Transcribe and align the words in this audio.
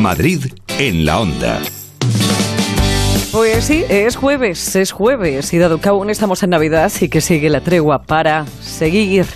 Madrid 0.00 0.46
en 0.78 1.04
la 1.04 1.20
onda. 1.20 1.60
Pues 3.32 3.64
sí, 3.64 3.84
es 3.88 4.16
jueves, 4.16 4.74
es 4.74 4.90
jueves 4.90 5.52
y 5.52 5.58
dado 5.58 5.80
que 5.80 5.88
aún 5.88 6.10
estamos 6.10 6.42
en 6.42 6.50
Navidad 6.50 6.90
y 7.00 7.08
que 7.08 7.20
sigue 7.20 7.48
la 7.48 7.60
tregua 7.60 8.02
para 8.06 8.46
seguir, 8.60 9.26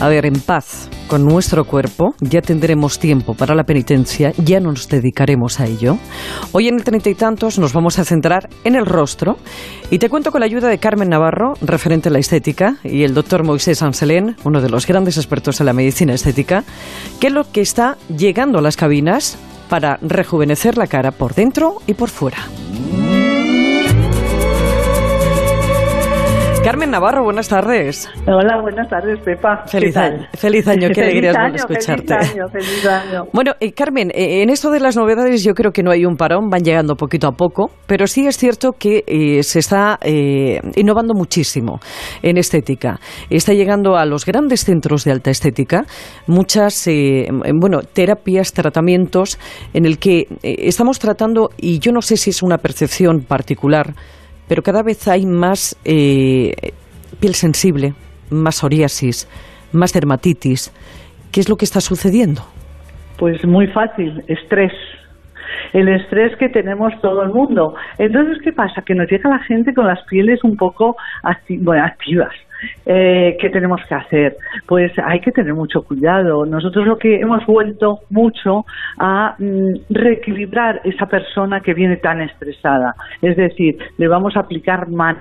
a 0.00 0.08
ver, 0.08 0.26
en 0.26 0.40
paz 0.40 0.88
con 1.06 1.24
nuestro 1.24 1.64
cuerpo, 1.64 2.14
ya 2.20 2.40
tendremos 2.40 3.00
tiempo 3.00 3.34
para 3.34 3.56
la 3.56 3.64
penitencia, 3.64 4.32
ya 4.38 4.60
nos 4.60 4.88
dedicaremos 4.88 5.58
a 5.58 5.66
ello. 5.66 5.98
Hoy 6.52 6.68
en 6.68 6.76
el 6.76 6.84
treinta 6.84 7.10
y 7.10 7.16
tantos 7.16 7.58
nos 7.58 7.72
vamos 7.72 7.98
a 7.98 8.04
centrar 8.04 8.48
en 8.62 8.76
el 8.76 8.86
rostro 8.86 9.36
y 9.90 9.98
te 9.98 10.08
cuento 10.08 10.30
con 10.30 10.38
la 10.38 10.46
ayuda 10.46 10.68
de 10.68 10.78
Carmen 10.78 11.08
Navarro, 11.08 11.54
referente 11.62 12.10
a 12.10 12.12
la 12.12 12.20
estética, 12.20 12.76
y 12.84 13.02
el 13.02 13.12
doctor 13.12 13.44
Moisés 13.44 13.82
Anselén, 13.82 14.36
uno 14.44 14.60
de 14.60 14.68
los 14.68 14.86
grandes 14.86 15.16
expertos 15.16 15.58
en 15.58 15.66
la 15.66 15.72
medicina 15.72 16.14
estética, 16.14 16.62
qué 17.18 17.26
es 17.26 17.32
lo 17.32 17.50
que 17.50 17.60
está 17.60 17.98
llegando 18.16 18.60
a 18.60 18.62
las 18.62 18.76
cabinas 18.76 19.36
para 19.70 19.98
rejuvenecer 20.02 20.76
la 20.76 20.86
cara 20.86 21.12
por 21.12 21.34
dentro 21.34 21.80
y 21.86 21.94
por 21.94 22.10
fuera. 22.10 22.38
Carmen 26.62 26.90
Navarro, 26.90 27.24
buenas 27.24 27.48
tardes. 27.48 28.06
Hola, 28.26 28.60
buenas 28.60 28.86
tardes, 28.90 29.18
Pepa. 29.24 29.64
Feliz 29.66 29.96
año, 29.96 30.26
feliz 30.34 30.68
año, 30.68 30.88
qué 30.94 31.00
alegría 31.00 31.32
escucharte. 31.54 32.14
Feliz 32.14 32.32
año, 32.32 32.48
feliz 32.48 32.86
año. 32.86 33.24
Bueno, 33.32 33.52
eh, 33.60 33.72
Carmen, 33.72 34.10
eh, 34.10 34.42
en 34.42 34.50
esto 34.50 34.70
de 34.70 34.78
las 34.78 34.94
novedades 34.94 35.42
yo 35.42 35.54
creo 35.54 35.72
que 35.72 35.82
no 35.82 35.90
hay 35.90 36.04
un 36.04 36.16
parón, 36.16 36.50
van 36.50 36.62
llegando 36.62 36.96
poquito 36.96 37.28
a 37.28 37.32
poco, 37.32 37.70
pero 37.86 38.06
sí 38.06 38.26
es 38.26 38.36
cierto 38.36 38.72
que 38.72 39.04
eh, 39.06 39.42
se 39.42 39.58
está 39.58 39.98
innovando 40.76 41.14
muchísimo 41.14 41.80
en 42.22 42.36
estética. 42.36 43.00
Está 43.30 43.54
llegando 43.54 43.96
a 43.96 44.04
los 44.04 44.26
grandes 44.26 44.64
centros 44.64 45.04
de 45.04 45.12
alta 45.12 45.30
estética 45.30 45.86
muchas, 46.26 46.88
bueno, 47.54 47.80
terapias, 47.80 48.52
tratamientos 48.52 49.38
en 49.72 49.86
el 49.86 49.98
que 49.98 50.26
estamos 50.42 50.98
tratando, 50.98 51.50
y 51.56 51.78
yo 51.78 51.92
no 51.92 52.02
sé 52.02 52.16
si 52.16 52.30
es 52.30 52.42
una 52.42 52.58
percepción 52.58 53.22
particular, 53.22 53.94
pero 54.50 54.64
cada 54.64 54.82
vez 54.82 55.06
hay 55.06 55.26
más 55.26 55.80
eh, 55.84 56.72
piel 57.20 57.34
sensible, 57.34 57.94
más 58.30 58.56
psoriasis, 58.56 59.28
más 59.72 59.92
dermatitis. 59.92 60.72
¿Qué 61.30 61.38
es 61.38 61.48
lo 61.48 61.54
que 61.54 61.64
está 61.64 61.80
sucediendo? 61.80 62.42
Pues 63.16 63.44
muy 63.44 63.68
fácil, 63.68 64.24
estrés. 64.26 64.72
El 65.72 65.86
estrés 65.86 66.36
que 66.36 66.48
tenemos 66.48 66.92
todo 67.00 67.22
el 67.22 67.28
mundo. 67.28 67.76
Entonces, 67.98 68.38
¿qué 68.42 68.52
pasa? 68.52 68.82
Que 68.82 68.96
nos 68.96 69.08
llega 69.08 69.30
la 69.30 69.38
gente 69.38 69.72
con 69.72 69.86
las 69.86 70.02
pieles 70.08 70.42
un 70.42 70.56
poco 70.56 70.96
activas 71.22 72.34
eh, 72.86 73.36
¿Qué 73.40 73.50
tenemos 73.50 73.80
que 73.88 73.94
hacer? 73.94 74.36
Pues 74.66 74.92
hay 75.04 75.20
que 75.20 75.32
tener 75.32 75.54
mucho 75.54 75.82
cuidado. 75.82 76.44
Nosotros 76.46 76.86
lo 76.86 76.98
que 76.98 77.20
hemos 77.20 77.44
vuelto 77.46 78.00
mucho 78.10 78.64
a 78.98 79.34
mm, 79.38 79.74
reequilibrar 79.90 80.80
esa 80.84 81.06
persona 81.06 81.60
que 81.60 81.74
viene 81.74 81.96
tan 81.96 82.20
estresada. 82.20 82.94
Es 83.22 83.36
decir, 83.36 83.78
le 83.98 84.08
vamos 84.08 84.36
a 84.36 84.40
aplicar 84.40 84.88
más 84.88 85.16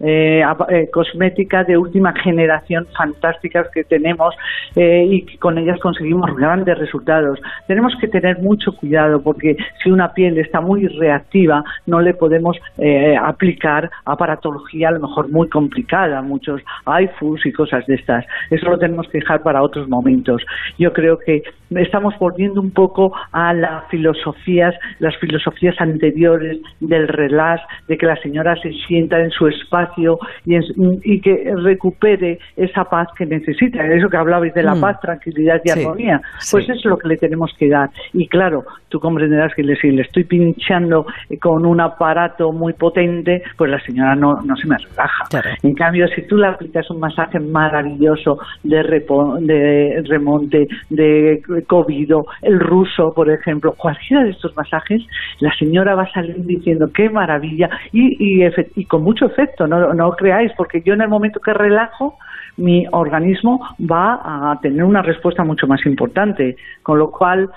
eh, 0.00 0.42
eh, 0.68 0.88
cosmética 0.92 1.64
de 1.64 1.76
última 1.76 2.12
generación 2.12 2.86
fantásticas 2.96 3.68
que 3.72 3.84
tenemos 3.84 4.34
eh, 4.74 5.06
y 5.08 5.36
con 5.38 5.58
ellas 5.58 5.78
conseguimos 5.80 6.34
grandes 6.36 6.78
resultados. 6.78 7.38
Tenemos 7.66 7.94
que 8.00 8.08
tener 8.08 8.38
mucho 8.38 8.72
cuidado 8.72 9.22
porque 9.22 9.56
si 9.82 9.90
una 9.90 10.12
piel 10.12 10.38
está 10.38 10.60
muy 10.60 10.86
reactiva 10.86 11.64
no 11.86 12.00
le 12.00 12.14
podemos 12.14 12.56
eh, 12.78 13.16
aplicar 13.16 13.90
aparatología 14.04 14.88
a 14.88 14.92
lo 14.92 15.00
mejor 15.00 15.30
muy 15.30 15.48
complicada, 15.48 16.22
muchos 16.22 16.60
iFus 17.00 17.46
y 17.46 17.52
cosas 17.52 17.86
de 17.86 17.94
estas. 17.94 18.24
Eso 18.50 18.68
lo 18.68 18.78
tenemos 18.78 19.08
que 19.08 19.18
dejar 19.18 19.42
para 19.42 19.62
otros 19.62 19.88
momentos. 19.88 20.42
Yo 20.78 20.92
creo 20.92 21.18
que 21.18 21.42
estamos 21.70 22.14
volviendo 22.18 22.60
un 22.60 22.70
poco 22.70 23.12
a 23.32 23.52
las 23.52 23.88
filosofías, 23.88 24.74
las 24.98 25.16
filosofías 25.16 25.74
anteriores 25.80 26.58
del 26.80 27.08
relax, 27.08 27.62
de 27.88 27.96
que 27.96 28.06
la 28.06 28.16
señora 28.16 28.56
se 28.56 28.72
sienta 28.86 29.20
en 29.20 29.30
su 29.30 29.46
espacio 29.48 29.85
y, 29.96 31.20
que 31.20 31.52
recupere 31.56 32.38
esa 32.56 32.84
paz 32.84 33.08
que 33.16 33.26
necesita. 33.26 33.84
Eso 33.86 34.08
que 34.08 34.16
hablabais 34.16 34.54
de 34.54 34.62
la 34.62 34.74
mm. 34.74 34.80
paz, 34.80 35.00
tranquilidad 35.00 35.60
y 35.64 35.70
armonía, 35.70 36.20
pues 36.50 36.64
eso 36.64 36.72
es 36.72 36.84
lo 36.84 36.98
que 36.98 37.08
le 37.08 37.16
tenemos 37.16 37.52
que 37.58 37.68
dar. 37.68 37.90
Y 38.12 38.28
claro, 38.28 38.64
tú 38.88 39.00
comprenderás 39.00 39.54
que 39.54 39.62
si 39.76 39.90
le 39.90 40.02
estoy 40.02 40.24
pinchando 40.24 41.06
con 41.40 41.66
un 41.66 41.80
aparato 41.80 42.52
muy 42.52 42.72
potente, 42.74 43.42
pues 43.56 43.70
la 43.70 43.80
señora 43.80 44.14
no, 44.14 44.40
no 44.42 44.56
se 44.56 44.66
me 44.66 44.76
relaja. 44.78 45.24
En 45.62 45.74
cambio, 45.74 46.06
si 46.08 46.22
tú 46.26 46.36
le 46.36 46.48
aplicas 46.48 46.88
un 46.90 47.00
masaje 47.00 47.40
maravilloso 47.40 48.38
de, 48.62 48.76
de 49.40 50.02
remonte, 50.06 50.66
de 50.90 51.42
COVID, 51.66 51.96
el 52.42 52.60
ruso, 52.60 53.12
por 53.14 53.30
ejemplo, 53.30 53.74
cualquiera 53.76 54.24
de 54.24 54.30
estos 54.30 54.56
masajes, 54.56 55.02
la 55.40 55.52
señora 55.56 55.94
va 55.94 56.02
a 56.02 56.12
salir 56.12 56.36
diciendo 56.44 56.90
qué 56.94 57.08
maravilla 57.10 57.68
y, 57.92 58.42
y, 58.44 58.48
y 58.76 58.84
con 58.84 59.02
mucho 59.02 59.26
efecto, 59.26 59.66
¿no? 59.66 59.75
No, 59.94 60.10
creáis, 60.12 60.52
porque 60.56 60.82
yo 60.82 60.94
en 60.94 61.02
el 61.02 61.08
momento 61.08 61.40
que 61.40 61.52
relajo, 61.52 62.16
mi 62.56 62.86
organismo 62.92 63.60
va 63.80 64.50
a 64.52 64.58
tener 64.60 64.84
una 64.84 65.02
respuesta 65.02 65.44
mucho 65.44 65.66
más 65.66 65.84
importante, 65.86 66.56
con 66.82 66.98
lo 66.98 67.10
cual 67.10 67.50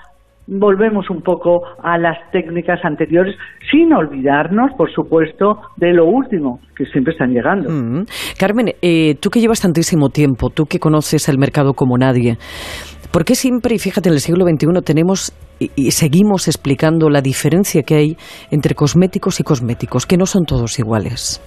volvemos 0.46 1.08
un 1.10 1.22
poco 1.22 1.62
a 1.82 1.96
las 1.96 2.18
técnicas 2.32 2.84
anteriores, 2.84 3.36
sin 3.70 3.92
olvidarnos, 3.92 4.72
por 4.76 4.92
supuesto, 4.92 5.60
de 5.76 5.92
lo 5.92 6.06
último, 6.06 6.60
que 6.76 6.86
siempre 6.86 7.12
están 7.12 7.32
llegando. 7.32 7.70
Mm. 7.70 8.06
Carmen, 8.38 8.72
eh, 8.82 9.14
tú 9.20 9.30
que 9.30 9.40
llevas 9.40 9.60
tantísimo 9.60 10.08
tiempo, 10.08 10.50
tú 10.50 10.66
que 10.66 10.80
conoces 10.80 11.28
el 11.28 11.38
mercado 11.38 11.74
como 11.74 11.96
nadie, 11.96 12.36
¿por 13.12 13.24
qué 13.24 13.34
siempre, 13.34 13.74
y 13.74 13.78
fíjate, 13.78 14.08
en 14.08 14.14
el 14.14 14.20
siglo 14.20 14.44
XXI 14.44 14.82
tenemos 14.84 15.32
y, 15.60 15.90
seguimos 15.90 16.48
explicando 16.48 17.10
la 17.10 17.20
diferencia 17.20 17.82
que 17.82 17.94
hay 17.94 18.16
entre 18.50 18.74
cosméticos 18.74 19.40
y 19.40 19.44
cosméticos, 19.44 20.06
que 20.06 20.16
no 20.16 20.26
son 20.26 20.44
todos 20.44 20.78
iguales. 20.78 21.40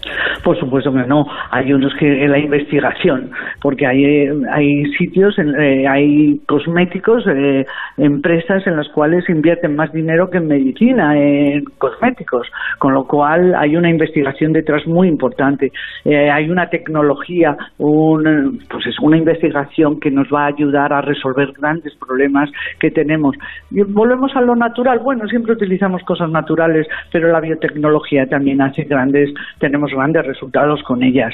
Por 0.44 0.60
supuesto 0.60 0.92
que 0.92 1.08
no. 1.08 1.26
Hay 1.52 1.72
unos 1.72 1.94
que 1.98 2.26
en 2.26 2.32
la 2.32 2.38
investigación, 2.38 3.32
porque 3.62 3.88
hay, 3.88 4.28
hay 4.52 4.84
sitios, 4.98 5.38
eh, 5.40 5.88
hay 5.88 6.40
cosméticos, 6.48 7.26
eh, 7.28 7.66
empresas 7.98 8.68
en 8.68 8.76
las 8.76 8.90
cuales 8.90 9.24
invierten 9.30 9.76
más 9.76 9.92
dinero 9.94 10.30
que 10.30 10.40
en 10.40 10.48
medicina, 10.48 11.18
en 11.18 11.64
cosméticos, 11.78 12.48
con 12.78 12.94
lo 12.94 13.06
cual 13.06 13.56
hay 13.56 13.78
una 13.78 13.90
investigación 13.90 14.52
detrás 14.52 14.86
muy 14.86 15.08
importante. 15.08 15.72
Eh, 16.04 16.30
hay 16.30 16.50
una 16.50 16.68
tecnología, 16.68 17.56
un, 17.78 18.60
pues 18.70 18.86
es 18.86 18.96
una 19.02 19.18
investigación 19.18 20.00
que 20.02 20.12
nos 20.12 20.28
va 20.28 20.44
a 20.44 20.48
ayudar 20.48 20.92
a 20.92 21.02
resolver 21.02 21.53
grandes 21.54 21.94
problemas 21.96 22.50
que 22.80 22.92
tenemos 22.92 23.36
volvemos 23.70 24.32
a 24.36 24.42
lo 24.42 24.56
natural. 24.56 25.00
Bueno, 25.04 25.28
siempre 25.28 25.54
utilizamos 25.54 26.02
cosas 26.04 26.30
naturales, 26.30 26.88
pero 27.12 27.32
la 27.32 27.40
biotecnología 27.40 28.26
también 28.28 28.62
hace 28.62 28.84
grandes, 28.84 29.30
tenemos 29.60 29.92
grandes 29.92 30.26
resultados 30.26 30.82
con 30.84 31.04
ellas. 31.04 31.34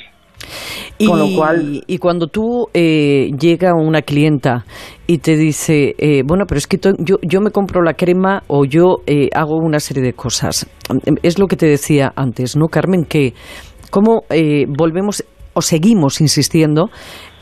Y, 0.97 1.07
con 1.07 1.19
lo 1.19 1.27
cual... 1.35 1.81
y 1.85 1.97
cuando 1.97 2.27
tú 2.27 2.67
eh, 2.73 3.29
llega 3.39 3.73
una 3.73 4.01
clienta 4.01 4.63
y 5.05 5.17
te 5.17 5.35
dice, 5.35 5.95
eh, 5.97 6.23
bueno, 6.25 6.45
pero 6.47 6.57
es 6.57 6.67
que 6.67 6.77
yo, 6.99 7.17
yo 7.21 7.41
me 7.41 7.51
compro 7.51 7.81
la 7.81 7.93
crema 7.93 8.43
o 8.47 8.65
yo 8.65 8.97
eh, 9.05 9.29
hago 9.33 9.55
una 9.57 9.79
serie 9.79 10.03
de 10.03 10.13
cosas. 10.13 10.69
Es 11.23 11.39
lo 11.39 11.47
que 11.47 11.55
te 11.55 11.67
decía 11.67 12.11
antes, 12.15 12.55
¿no, 12.55 12.67
Carmen? 12.67 13.03
Que 13.03 13.33
cómo 13.91 14.23
eh, 14.29 14.65
volvemos 14.67 15.23
seguimos 15.61 16.21
insistiendo 16.21 16.89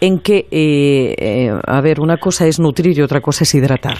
en 0.01 0.19
que, 0.19 1.59
a 1.65 1.81
ver, 1.81 1.99
una 1.99 2.17
cosa 2.17 2.47
es 2.47 2.59
nutrir 2.59 2.97
y 2.97 3.01
otra 3.01 3.21
cosa 3.21 3.43
es 3.43 3.55
hidratar. 3.55 3.97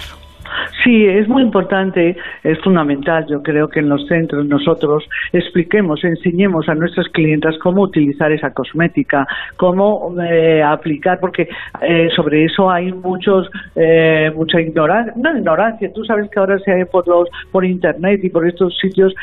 Sí, 0.84 1.06
es 1.06 1.28
muy 1.28 1.44
importante, 1.44 2.16
es 2.44 2.60
fundamental. 2.62 3.26
Yo 3.28 3.42
creo 3.44 3.68
que 3.68 3.80
en 3.80 3.90
los 3.90 4.08
centros 4.08 4.46
nosotros 4.46 5.04
expliquemos, 5.34 6.04
enseñemos 6.04 6.70
a 6.70 6.76
nuestras 6.76 7.10
clientas 7.10 7.58
cómo 7.62 7.82
utilizar 7.82 8.32
esa 8.32 8.54
cosmética, 8.54 9.28
cómo 9.58 10.16
eh, 10.22 10.64
aplicar, 10.64 11.20
porque 11.20 11.50
eh, 11.82 12.10
sobre 12.16 12.46
eso 12.46 12.70
hay 12.70 12.94
muchos, 12.94 13.50
eh, 13.76 14.32
mucha 14.36 14.62
ignorancia, 14.62 15.14
no 15.18 15.38
ignorancia. 15.38 15.92
Tú 15.94 16.06
sabes 16.06 16.30
que 16.30 16.40
ahora 16.40 16.60
se 16.60 16.72
hay 16.72 16.86
por 16.86 17.08
los, 17.08 17.28
por 17.52 17.66
internet 17.66 18.22
y 18.24 18.30
por 18.30 18.48
estos 18.48 18.78
sitios 18.78 19.14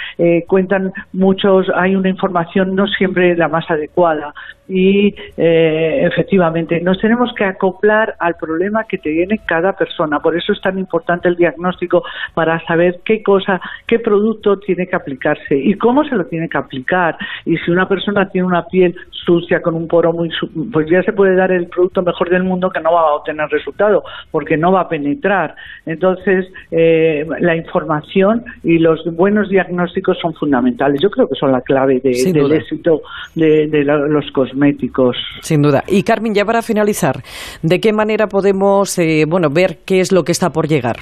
cuentan 0.46 0.92
muchos, 1.12 1.66
hay 1.74 1.96
una 1.96 2.08
información 2.08 2.74
no 2.74 2.86
siempre 2.86 3.36
la 3.36 3.48
más 3.48 3.70
adecuada 3.70 4.34
y 4.68 5.14
efectivamente 5.36 6.80
nos 6.80 6.98
tenemos 6.98 7.32
que 7.34 7.44
acoplar 7.44 8.14
al 8.18 8.36
problema 8.36 8.84
que 8.84 8.98
tiene 8.98 9.40
cada 9.46 9.74
persona. 9.74 10.20
Por 10.20 10.36
eso 10.36 10.52
es 10.52 10.60
tan 10.60 10.78
importante 10.78 11.28
el 11.28 11.36
diagnóstico 11.36 12.02
para 12.34 12.64
saber 12.66 13.00
qué 13.04 13.22
cosa, 13.22 13.60
qué 13.86 13.98
producto 13.98 14.58
tiene 14.58 14.86
que 14.86 14.96
aplicarse 14.96 15.56
y 15.56 15.74
cómo 15.74 16.04
se 16.04 16.16
lo 16.16 16.26
tiene 16.26 16.48
que 16.48 16.58
aplicar. 16.58 17.16
Y 17.44 17.56
si 17.58 17.70
una 17.70 17.88
persona 17.88 18.28
tiene 18.30 18.46
una 18.46 18.64
piel 18.66 18.94
sucia 19.24 19.60
con 19.60 19.74
un 19.74 19.88
poro 19.88 20.12
muy, 20.12 20.30
pues 20.72 20.88
ya 20.90 21.02
se 21.02 21.12
puede 21.12 21.34
dar 21.34 21.52
el 21.52 21.66
producto 21.68 22.02
mejor 22.02 22.30
del 22.30 22.44
mundo 22.44 22.70
que 22.70 22.80
no 22.80 22.92
va 22.92 23.00
a 23.00 23.14
obtener 23.14 23.48
resultado 23.48 24.04
porque 24.30 24.56
no 24.56 24.72
va 24.72 24.82
a 24.82 24.88
penetrar. 24.88 25.54
Entonces, 25.86 26.46
eh, 26.70 27.26
la 27.40 27.56
información 27.56 28.44
y 28.62 28.78
los 28.78 29.04
buenos 29.14 29.48
diagnósticos 29.48 30.18
son 30.20 30.34
fundamentales. 30.34 31.00
Yo 31.02 31.10
creo 31.10 31.28
que 31.28 31.34
son 31.34 31.52
la 31.52 31.60
clave 31.60 32.00
del 32.00 32.52
éxito 32.52 33.02
de, 33.34 33.84
los 33.84 34.30
cosméticos. 34.32 35.16
Sin 35.40 35.62
duda. 35.62 35.82
Y 35.88 36.02
Carmen, 36.02 36.34
ya 36.34 36.44
para 36.44 36.62
finalizar, 36.62 37.22
¿de 37.62 37.80
qué 37.80 37.92
manera 37.92 38.26
podemos, 38.26 38.98
eh, 38.98 39.24
bueno, 39.28 39.48
ver 39.50 39.78
qué 39.84 40.00
es 40.00 40.12
lo 40.12 40.24
que 40.24 40.32
está 40.32 40.50
por 40.50 40.68
llegar? 40.68 40.96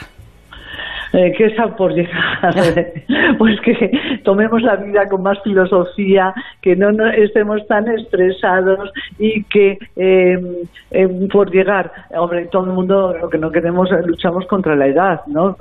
Eh, 1.13 1.33
¿Qué 1.37 1.47
está 1.47 1.77
por 1.77 1.93
llegar? 1.93 2.55
pues 3.39 3.61
que 3.61 4.21
tomemos 4.25 4.63
la 4.63 4.77
vida 4.77 5.07
con 5.09 5.23
más 5.23 5.39
filosofía, 5.43 6.33
que 6.61 6.75
no, 6.75 6.89
estemos 7.11 7.67
tan 7.67 7.89
estresados 7.89 8.91
y 9.19 9.45
que 9.45 9.79
eh, 9.97 10.39
eh, 10.91 11.09
por 11.31 11.51
llegar, 11.51 11.93
hombre, 12.11 12.47
todo 12.47 12.65
el 12.65 12.73
mundo 12.73 13.15
lo 13.21 13.29
que 13.29 13.39
no 13.39 13.51
queremos, 13.51 13.91
luchamos 14.07 14.47
contra 14.47 14.75
la 14.75 14.87
edad, 14.87 15.21
¿no? 15.27 15.57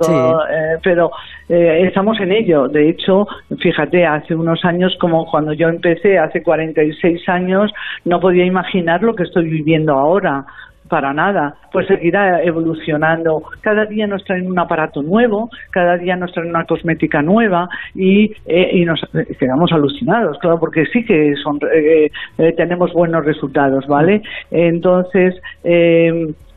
pero 0.82 1.10
estamos 1.48 2.18
en 2.20 2.32
ello. 2.32 2.68
De 2.68 2.88
hecho, 2.88 3.26
fíjate, 3.58 4.06
hace 4.06 4.34
unos 4.34 4.64
años, 4.64 4.96
como 4.98 5.26
cuando 5.30 5.52
yo 5.52 5.68
empecé, 5.68 6.18
hace 6.18 6.42
46 6.42 7.28
años, 7.28 7.70
no 8.04 8.20
podía 8.20 8.44
imaginar 8.44 9.02
lo 9.02 9.14
que 9.14 9.24
estoy 9.24 9.48
viviendo 9.48 9.92
ahora 9.92 10.44
para 10.92 11.14
nada, 11.14 11.54
pues 11.72 11.86
seguirá 11.86 12.42
evolucionando. 12.42 13.42
Cada 13.62 13.86
día 13.86 14.06
nos 14.06 14.22
traen 14.26 14.46
un 14.46 14.58
aparato 14.58 15.02
nuevo, 15.02 15.48
cada 15.70 15.96
día 15.96 16.16
nos 16.16 16.30
traen 16.34 16.50
una 16.50 16.66
cosmética 16.66 17.22
nueva 17.22 17.66
y, 17.94 18.30
eh, 18.44 18.84
nos 18.84 19.00
quedamos 19.38 19.72
alucinados, 19.72 20.36
claro, 20.38 20.60
porque 20.60 20.84
sí 20.92 21.02
que 21.02 21.32
son, 21.42 21.58
eh, 21.74 22.10
eh, 22.36 22.52
tenemos 22.58 22.92
buenos 22.92 23.24
resultados, 23.24 23.86
¿vale? 23.86 24.20
Entonces, 24.50 25.34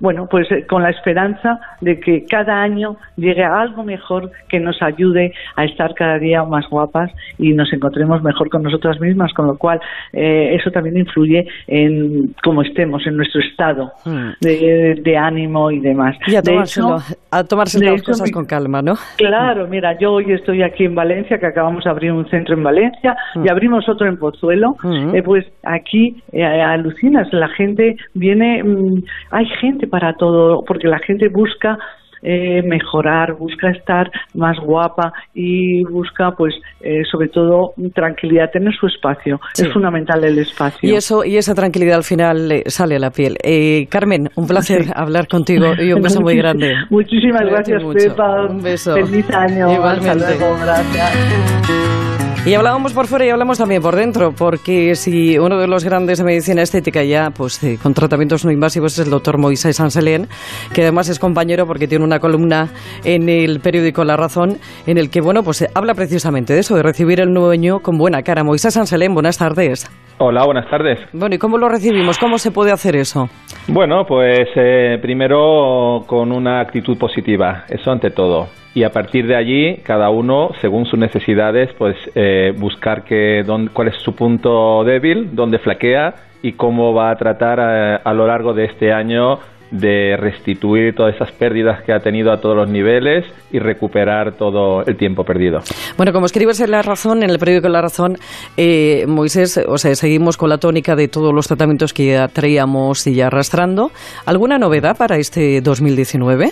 bueno, 0.06 0.28
pues 0.30 0.46
eh, 0.52 0.68
con 0.68 0.84
la 0.84 0.92
esperanza 0.92 1.60
de 1.82 2.00
que 2.00 2.26
cada 2.26 2.62
año 2.62 2.96
llegue 3.18 3.44
algo 3.44 3.84
mejor 3.84 4.30
que 4.48 4.60
nos 4.60 4.80
ayude 4.84 5.34
a 5.56 5.66
estar 5.66 5.96
cada 5.96 6.20
día 6.20 6.44
más 6.44 6.70
guapas 6.70 7.10
y 7.40 7.54
nos 7.54 7.74
encontremos 7.74 8.22
mejor 8.22 8.50
con 8.52 8.62
nosotras 8.62 9.00
mismas, 9.02 9.34
con 9.34 9.48
lo 9.48 9.58
cual 9.58 9.80
eh, 10.14 10.56
eso 10.60 10.70
también 10.70 10.96
influye 10.98 11.48
en 11.66 12.36
cómo 12.44 12.62
estemos, 12.62 13.02
en 13.08 13.18
nuestro 13.18 13.42
estado 13.42 13.94
hmm. 14.06 14.34
de, 14.42 15.18
ánimo 15.18 15.72
y 15.72 15.80
demás. 15.80 16.16
Y 16.28 16.36
a 16.36 16.44
tomárselo, 16.44 16.98
a 17.32 17.44
tomarse 17.44 17.84
las 17.84 18.04
cosas 18.04 18.30
con 18.30 18.46
calma, 18.46 18.84
¿no? 18.84 18.94
Claro, 19.18 19.66
mira, 19.68 19.98
yo 19.98 20.12
hoy 20.12 20.32
estoy 20.34 20.62
aquí 20.62 20.86
en 20.86 20.94
Valencia, 20.94 21.40
que 21.40 21.48
acabamos 21.48 21.84
de 21.84 21.90
abrir 21.90 22.12
un 22.12 22.30
centro 22.30 22.54
en 22.54 22.62
Valencia 22.62 23.16
y 23.34 23.40
hmm. 23.40 23.50
abrimos 23.50 23.90
otro 23.90 24.08
en 24.08 24.18
Pozuelo, 24.18 24.76
hmm. 24.84 25.16
eh, 25.16 25.24
pues 25.24 25.48
aquí 25.64 26.22
alucinas, 26.32 27.28
la 27.34 27.48
gente 27.48 27.96
viene, 28.14 28.62
mm, 28.64 29.04
hay 29.32 29.48
gente 29.60 29.88
para 29.96 30.14
todo, 30.18 30.62
porque 30.68 30.90
la 30.90 31.00
gente 31.00 31.30
busca 31.30 31.78
eh, 32.22 32.62
mejorar, 32.64 33.36
busca 33.38 33.70
estar 33.70 34.12
más 34.34 34.58
guapa 34.60 35.14
y 35.34 35.86
busca, 35.86 36.32
pues, 36.38 36.54
eh, 36.82 37.04
sobre 37.10 37.30
todo, 37.30 37.72
tranquilidad, 37.94 38.52
tener 38.52 38.76
su 38.76 38.88
espacio. 38.88 39.40
Es 39.58 39.72
fundamental 39.72 40.22
el 40.26 40.40
espacio. 40.40 40.90
Y 40.90 40.96
eso 40.96 41.24
y 41.24 41.38
esa 41.38 41.56
tranquilidad 41.56 41.96
al 41.96 42.04
final 42.04 42.64
sale 42.66 42.98
a 42.98 43.00
la 43.00 43.12
piel. 43.12 43.38
Eh, 43.42 43.88
Carmen, 43.90 44.28
un 44.36 44.48
placer 44.48 44.82
hablar 44.94 45.30
contigo 45.30 45.68
y 45.80 45.94
un 45.94 46.02
beso 46.02 46.20
muy 46.20 46.36
grande. 46.42 46.74
Muchísimas 46.90 47.44
gracias, 47.46 47.82
Pepa. 47.82 48.48
Un 48.50 48.62
beso. 48.62 48.96
Feliz 48.96 49.34
año. 49.34 49.72
Igualmente. 49.72 50.36
Gracias. 50.62 52.15
Y 52.46 52.54
hablábamos 52.54 52.94
por 52.94 53.08
fuera 53.08 53.26
y 53.26 53.30
hablamos 53.30 53.58
también 53.58 53.82
por 53.82 53.96
dentro, 53.96 54.32
porque 54.32 54.94
si 54.94 55.40
uno 55.40 55.58
de 55.58 55.68
los 55.68 55.84
grandes 55.84 56.20
de 56.20 56.26
medicina 56.26 56.62
estética 56.62 57.04
ya, 57.04 57.32
pues 57.36 57.64
eh, 57.64 57.80
con 57.82 57.96
tratamientos 57.96 58.46
no 58.46 58.52
invasivos 58.52 59.00
es 59.00 59.08
el 59.08 59.12
doctor 59.12 59.40
Moisés 59.40 59.78
Sanselén, 59.78 60.28
que 60.72 60.84
además 60.84 61.10
es 61.10 61.18
compañero 61.18 61.66
porque 61.66 61.88
tiene 61.88 62.06
una 62.06 62.20
columna 62.20 62.70
en 63.04 63.30
el 63.30 63.62
periódico 63.62 64.04
La 64.04 64.16
Razón, 64.16 64.58
en 64.86 65.00
el 65.00 65.10
que, 65.10 65.22
bueno, 65.22 65.42
pues 65.42 65.68
habla 65.74 65.96
precisamente 65.96 66.54
de 66.54 66.60
eso, 66.60 66.76
de 66.76 66.84
recibir 66.84 67.20
el 67.20 67.34
nuevo 67.34 67.50
año 67.50 67.80
con 67.80 67.98
buena 67.98 68.22
cara. 68.22 68.44
Moisés 68.44 68.76
Sanselén, 68.76 69.16
buenas 69.16 69.40
tardes. 69.40 69.90
Hola, 70.20 70.46
buenas 70.46 70.70
tardes. 70.70 71.00
Bueno, 71.14 71.34
¿y 71.34 71.40
cómo 71.40 71.58
lo 71.58 71.68
recibimos? 71.68 72.20
¿Cómo 72.20 72.38
se 72.38 72.52
puede 72.52 72.72
hacer 72.72 72.96
eso? 72.96 73.28
Bueno, 73.68 74.06
pues 74.08 74.50
eh, 74.56 75.00
primero 75.02 76.04
con 76.06 76.32
una 76.32 76.62
actitud 76.62 76.96
positiva, 76.96 77.64
eso 77.70 77.90
ante 77.90 78.12
todo 78.12 78.65
y 78.76 78.84
a 78.84 78.92
partir 78.92 79.26
de 79.26 79.36
allí 79.36 79.78
cada 79.78 80.10
uno 80.10 80.52
según 80.62 80.86
sus 80.86 81.00
necesidades 81.00 81.74
pues 81.78 81.96
eh, 82.14 82.54
buscar 82.56 83.04
que, 83.04 83.44
cuál 83.74 83.88
es 83.88 83.96
su 84.04 84.14
punto 84.14 84.84
débil 84.84 85.30
dónde 85.34 85.58
flaquea 85.58 86.14
y 86.44 86.52
cómo 86.52 86.94
va 86.94 87.10
a 87.10 87.16
tratar 87.16 87.60
a, 87.60 87.96
a, 87.96 88.14
lo 88.14 88.28
largo 88.28 88.54
de 88.54 88.66
este 88.66 88.94
año 88.94 89.40
de 89.72 90.16
restituir 90.18 90.94
todas 90.94 91.16
esas 91.16 91.32
pérdidas 91.32 91.84
que 91.84 91.94
ha 91.94 92.00
tenido 92.00 92.32
a 92.32 92.40
todos 92.40 92.56
los 92.56 92.70
niveles 92.70 93.26
y 93.52 93.60
recuperar 93.60 94.34
todo 94.34 94.86
el 94.86 94.96
tiempo 94.96 95.24
perdido. 95.24 95.62
Bueno, 95.98 96.14
como 96.14 96.28
escribes 96.28 96.60
en 96.60 96.70
La 96.72 96.84
Razón, 96.84 97.24
en 97.24 97.32
el 97.32 97.40
periódico 97.40 97.68
La 97.68 97.82
Razón, 97.82 98.18
eh, 98.58 99.06
Moisés, 99.08 99.60
o 99.68 99.78
sea, 99.80 99.96
seguimos 99.96 100.38
con 100.38 100.50
la 100.50 100.60
tónica 100.60 100.96
de 100.96 101.08
todos 101.08 101.34
los 101.34 101.48
tratamientos 101.48 101.94
que 101.94 102.06
ya 102.06 102.28
traíamos 102.28 103.08
y 103.08 103.16
ya 103.16 103.28
arrastrando. 103.28 103.92
¿Alguna 104.26 104.60
novedad 104.60 104.96
para 104.96 105.18
este 105.18 105.62
2019? 105.62 106.52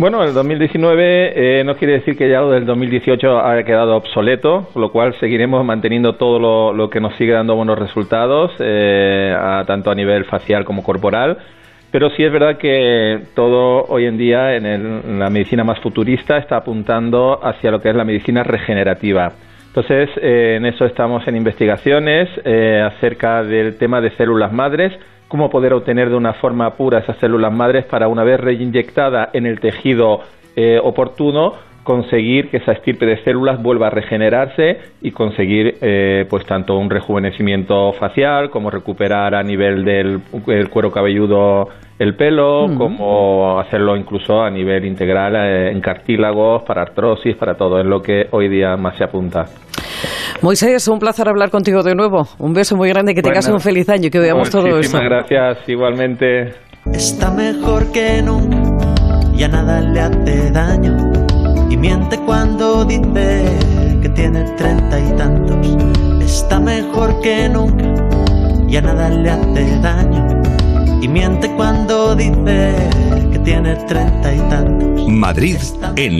Bueno, 0.00 0.24
el 0.24 0.32
2019 0.32 1.60
eh, 1.60 1.62
no 1.62 1.76
quiere 1.76 1.92
decir 1.92 2.16
que 2.16 2.26
ya 2.26 2.40
lo 2.40 2.52
del 2.52 2.64
2018 2.64 3.38
haya 3.38 3.64
quedado 3.64 3.96
obsoleto, 3.96 4.66
con 4.72 4.80
lo 4.80 4.90
cual 4.90 5.14
seguiremos 5.20 5.62
manteniendo 5.62 6.14
todo 6.14 6.72
lo, 6.72 6.88
que 6.88 7.00
nos 7.00 7.14
sigue 7.16 7.32
dando 7.32 7.54
buenos 7.54 7.78
resultados, 7.78 8.50
eh, 8.60 9.36
tanto 9.66 9.90
a 9.90 9.94
nivel 9.94 10.24
facial 10.24 10.64
como 10.64 10.82
corporal. 10.82 11.36
Pero 11.90 12.08
sí 12.16 12.24
es 12.24 12.32
verdad 12.32 12.56
que 12.56 13.24
todo 13.34 13.84
hoy 13.90 14.06
en 14.06 14.16
día 14.16 14.56
en, 14.56 15.18
la 15.18 15.28
medicina 15.28 15.64
más 15.64 15.78
futurista 15.80 16.38
está 16.38 16.56
apuntando 16.56 17.38
hacia 17.42 17.70
lo 17.70 17.82
que 17.82 17.90
es 17.90 17.94
la 17.94 18.04
medicina 18.04 18.42
regenerativa. 18.42 19.32
Entonces, 19.66 20.08
eh, 20.22 20.54
en 20.56 20.64
eso 20.64 20.86
estamos 20.86 21.28
en 21.28 21.36
investigaciones 21.36 22.30
acerca 22.86 23.42
del 23.42 23.76
tema 23.76 24.00
de 24.00 24.12
células 24.12 24.50
madres, 24.50 24.94
cómo 25.30 25.48
poder 25.48 25.72
obtener 25.72 26.10
de 26.10 26.16
una 26.16 26.34
forma 26.34 26.74
pura 26.74 26.98
esas 26.98 27.16
células 27.18 27.52
madres 27.52 27.84
para 27.84 28.08
una 28.08 28.24
vez 28.24 28.40
reinyectada 28.40 29.30
en 29.32 29.46
el 29.46 29.60
tejido 29.60 30.20
eh, 30.56 30.80
oportuno 30.82 31.54
conseguir 31.84 32.50
que 32.50 32.58
esa 32.58 32.72
estirpe 32.72 33.06
de 33.06 33.22
células 33.22 33.62
vuelva 33.62 33.86
a 33.86 33.90
regenerarse 33.90 34.78
y 35.00 35.12
conseguir 35.12 35.76
eh, 35.80 36.26
pues 36.28 36.44
tanto 36.44 36.76
un 36.76 36.90
rejuvenecimiento 36.90 37.92
facial 37.92 38.50
como 38.50 38.70
recuperar 38.70 39.34
a 39.34 39.42
nivel 39.42 39.84
del 39.84 40.20
cuero 40.68 40.90
cabelludo 40.90 41.68
el 41.98 42.14
pelo, 42.14 42.66
como 42.76 43.60
hacerlo 43.60 43.96
incluso 43.96 44.42
a 44.42 44.50
nivel 44.50 44.84
integral 44.84 45.36
eh, 45.36 45.70
en 45.70 45.80
cartílagos, 45.80 46.62
para 46.62 46.82
artrosis, 46.82 47.36
para 47.36 47.54
todo, 47.54 47.78
es 47.78 47.86
lo 47.86 48.02
que 48.02 48.26
hoy 48.30 48.48
día 48.48 48.76
más 48.76 48.96
se 48.96 49.04
apunta. 49.04 49.46
Moisés, 50.42 50.88
un 50.88 50.98
placer 50.98 51.28
hablar 51.28 51.50
contigo 51.50 51.82
de 51.82 51.94
nuevo. 51.94 52.26
Un 52.38 52.54
beso 52.54 52.74
muy 52.74 52.88
grande, 52.88 53.14
que 53.14 53.20
tengas 53.20 53.46
un 53.48 53.60
feliz 53.60 53.88
año 53.90 54.06
y 54.06 54.10
que 54.10 54.18
veamos 54.18 54.48
todo 54.48 54.62
esto. 54.62 54.76
Muchísimas 54.76 55.04
gracias, 55.04 55.68
igualmente. 55.68 56.54
Está 56.94 57.30
mejor 57.30 57.92
que 57.92 58.22
nunca, 58.22 58.56
ya 59.34 59.48
nada 59.48 59.82
le 59.82 60.00
hace 60.00 60.50
daño. 60.50 60.96
Y 61.68 61.76
miente 61.76 62.18
cuando 62.24 62.86
dice 62.86 63.44
que 64.00 64.08
tiene 64.08 64.44
treinta 64.56 64.98
y 64.98 65.16
tantos. 65.16 65.76
Está 66.24 66.58
mejor 66.58 67.20
que 67.20 67.48
nunca, 67.50 67.84
ya 68.66 68.80
nada 68.80 69.10
le 69.10 69.30
hace 69.30 69.78
daño. 69.82 70.26
Y 71.02 71.08
miente 71.08 71.50
cuando 71.54 72.14
dice 72.16 72.74
que 73.30 73.38
tiene 73.40 73.76
treinta 73.86 74.34
y 74.34 74.38
tantos. 74.48 75.06
Madrid 75.06 75.58
en 75.96 76.08